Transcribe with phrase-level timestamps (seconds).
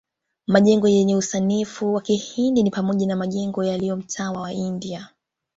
[0.47, 5.09] Majengo yenye usanifu wa kihindi ni pamoja na majengo yaliyo mtaa wa India